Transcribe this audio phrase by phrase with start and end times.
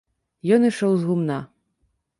[0.57, 1.39] Ён ішоў з гумна.